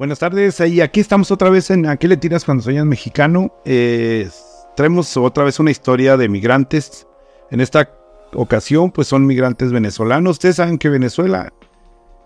[0.00, 3.52] Buenas tardes, y aquí estamos otra vez en ¿A qué le tiras cuando sueñas mexicano?
[3.66, 4.30] Eh,
[4.74, 7.06] traemos otra vez una historia de migrantes.
[7.50, 7.90] En esta
[8.32, 10.36] ocasión, pues son migrantes venezolanos.
[10.36, 11.52] Ustedes saben que Venezuela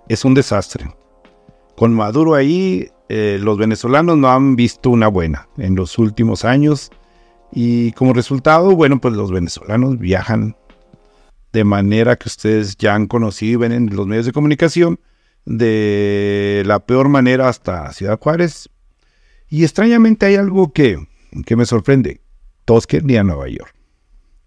[0.09, 0.89] es un desastre.
[1.75, 6.93] Con Maduro ahí, eh, los venezolanos no han visto una buena en los últimos años.
[7.51, 10.55] Y como resultado, bueno, pues los venezolanos viajan
[11.53, 15.01] de manera que ustedes ya han conocido y ven en los medios de comunicación
[15.45, 18.69] de la peor manera hasta Ciudad Juárez.
[19.49, 21.07] Y extrañamente hay algo que,
[21.47, 22.21] que me sorprende.
[22.65, 23.75] Todos quieren a Nueva York.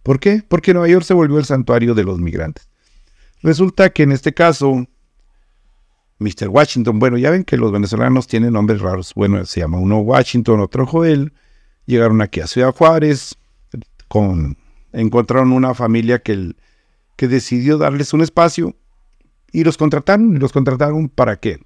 [0.04, 0.44] ¿Por qué?
[0.48, 2.68] Porque Nueva York se volvió el santuario de los migrantes.
[3.44, 4.88] Resulta que en este caso,
[6.20, 6.48] Mr.
[6.50, 9.14] Washington, bueno, ya ven que los venezolanos tienen nombres raros.
[9.16, 11.34] Bueno, se llama uno Washington, otro Joel.
[11.86, 13.36] Llegaron aquí a Ciudad Juárez,
[14.08, 14.58] con,
[14.94, 16.56] encontraron una familia que,
[17.16, 18.76] que decidió darles un espacio
[19.52, 21.60] y los contrataron, y los contrataron para qué?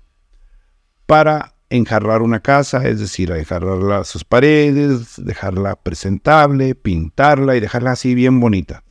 [1.06, 8.14] Para enjarrar una casa, es decir, enjarrar sus paredes, dejarla presentable, pintarla y dejarla así
[8.14, 8.84] bien bonita.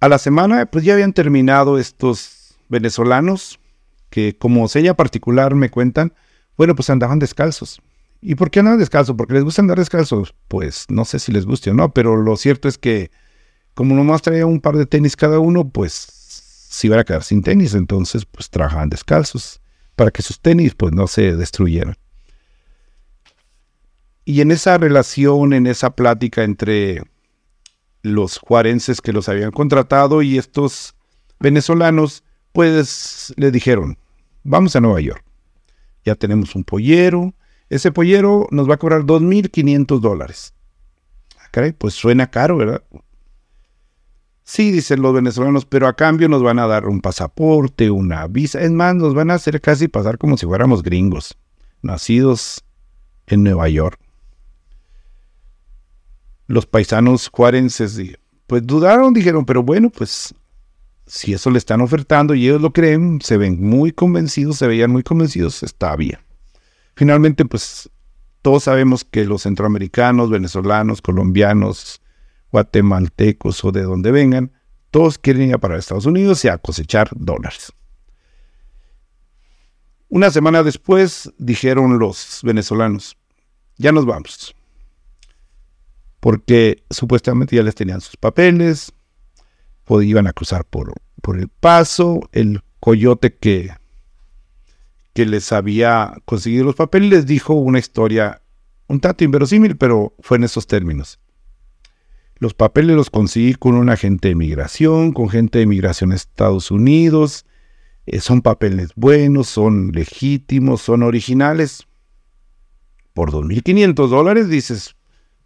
[0.00, 3.58] A la semana, pues ya habían terminado estos venezolanos,
[4.10, 6.14] que como seña particular me cuentan,
[6.56, 7.80] bueno, pues andaban descalzos.
[8.20, 9.16] ¿Y por qué andaban descalzos?
[9.16, 10.34] ¿Porque les gusta andar descalzos?
[10.48, 13.10] Pues no sé si les guste o no, pero lo cierto es que
[13.74, 16.19] como nomás traía un par de tenis cada uno, pues
[16.70, 19.60] se iban a quedar sin tenis, entonces pues trabajaban descalzos
[19.96, 21.96] para que sus tenis pues no se destruyeran.
[24.24, 27.02] Y en esa relación, en esa plática entre
[28.02, 30.94] los juarenses que los habían contratado y estos
[31.40, 33.98] venezolanos, pues le dijeron,
[34.44, 35.24] vamos a Nueva York.
[36.04, 37.34] Ya tenemos un pollero.
[37.68, 40.54] Ese pollero nos va a cobrar 2.500 dólares.
[41.36, 42.84] Ah, pues suena caro, ¿verdad?
[44.50, 48.60] Sí, dicen los venezolanos, pero a cambio nos van a dar un pasaporte, una visa.
[48.60, 51.38] Es más, nos van a hacer casi pasar como si fuéramos gringos,
[51.82, 52.64] nacidos
[53.28, 54.00] en Nueva York.
[56.48, 58.02] Los paisanos juarenses,
[58.48, 60.34] pues dudaron, dijeron, pero bueno, pues
[61.06, 64.90] si eso le están ofertando y ellos lo creen, se ven muy convencidos, se veían
[64.90, 66.18] muy convencidos, está bien.
[66.96, 67.88] Finalmente, pues
[68.42, 72.02] todos sabemos que los centroamericanos, venezolanos, colombianos,
[72.52, 74.52] guatemaltecos o de donde vengan,
[74.90, 77.72] todos quieren ir para Estados Unidos y a cosechar dólares.
[80.08, 83.16] Una semana después dijeron los venezolanos,
[83.76, 84.54] ya nos vamos,
[86.18, 88.92] porque supuestamente ya les tenían sus papeles,
[90.00, 93.74] iban a cruzar por, por el paso, el coyote que,
[95.12, 98.42] que les había conseguido los papeles les dijo una historia
[98.86, 101.20] un tanto inverosímil, pero fue en esos términos.
[102.40, 106.70] Los papeles los conseguí con un agente de migración, con gente de migración a Estados
[106.70, 107.44] Unidos.
[108.06, 111.86] Eh, son papeles buenos, son legítimos, son originales.
[113.12, 114.96] Por 2.500 dólares dices,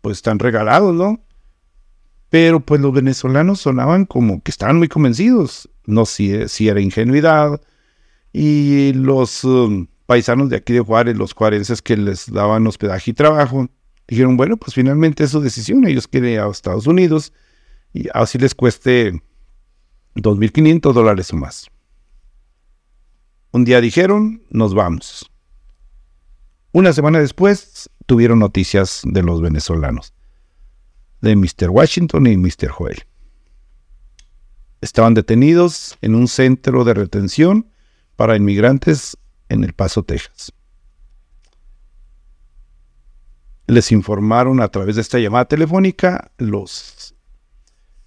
[0.02, 1.20] pues están regalados, ¿no?
[2.30, 5.68] Pero pues los venezolanos sonaban como que estaban muy convencidos.
[5.86, 7.60] No si, si era ingenuidad.
[8.32, 13.14] Y los um, paisanos de aquí de Juárez, los juarenses que les daban hospedaje y
[13.14, 13.68] trabajo,
[14.08, 17.32] dijeron, bueno, pues finalmente es su decisión, ellos quieren ir a Estados Unidos
[17.92, 19.12] y así les cueste
[20.16, 21.70] 2.500 dólares o más.
[23.52, 25.30] Un día dijeron, nos vamos.
[26.72, 30.12] Una semana después tuvieron noticias de los venezolanos,
[31.20, 31.70] de Mr.
[31.70, 32.68] Washington y Mr.
[32.68, 33.04] Joel.
[34.80, 37.70] Estaban detenidos en un centro de retención
[38.16, 39.16] para inmigrantes
[39.48, 40.52] en El Paso, Texas
[43.66, 47.14] les informaron a través de esta llamada telefónica los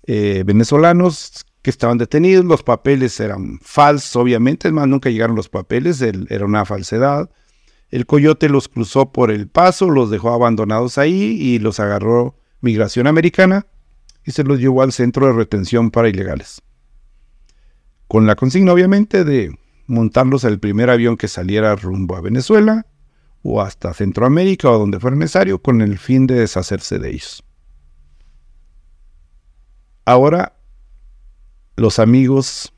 [0.04, 5.50] eh, venezolanos que estaban detenidos, los papeles eran falsos, obviamente, es más, nunca llegaron los
[5.50, 7.30] papeles, era una falsedad.
[7.90, 13.08] El coyote los cruzó por el paso, los dejó abandonados ahí y los agarró Migración
[13.08, 13.68] Americana
[14.26, 16.62] y se los llevó al centro de retención para ilegales.
[18.08, 22.86] Con la consigna, obviamente, de montarlos al primer avión que saliera rumbo a Venezuela
[23.50, 27.46] o hasta Centroamérica o donde fuera necesario con el fin de deshacerse de ellos.
[30.04, 30.58] Ahora,
[31.78, 32.74] los amigos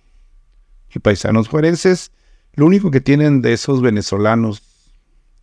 [0.94, 2.12] y paisanos forenses,
[2.54, 4.62] lo único que tienen de esos venezolanos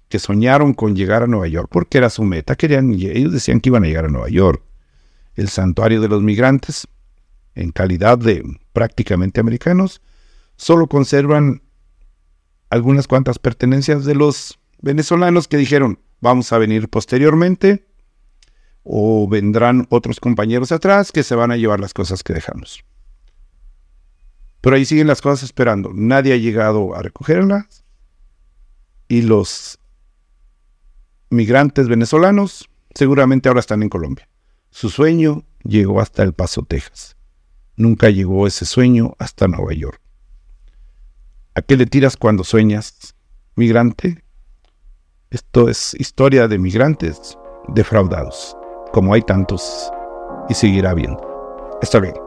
[0.08, 3.70] que soñaron con llegar a Nueva York, porque era su meta, querían, ellos decían que
[3.70, 4.62] iban a llegar a Nueva York,
[5.34, 6.86] el santuario de los migrantes,
[7.56, 10.02] en calidad de prácticamente americanos,
[10.54, 11.62] solo conservan
[12.70, 17.86] algunas cuantas pertenencias de los venezolanos que dijeron, vamos a venir posteriormente
[18.82, 22.84] o vendrán otros compañeros atrás que se van a llevar las cosas que dejamos.
[24.60, 25.92] Pero ahí siguen las cosas esperando.
[25.94, 27.84] Nadie ha llegado a recogerlas.
[29.08, 29.78] y los
[31.30, 34.28] migrantes venezolanos seguramente ahora están en Colombia.
[34.70, 37.16] Su sueño llegó hasta El Paso, Texas.
[37.76, 40.00] Nunca llegó ese sueño hasta Nueva York.
[41.54, 43.14] ¿A qué le tiras cuando sueñas,
[43.54, 44.24] migrante?
[45.30, 47.36] Esto es historia de migrantes
[47.68, 48.56] defraudados,
[48.92, 49.90] como hay tantos
[50.48, 51.20] y seguirá habiendo.
[51.82, 52.25] Está bien.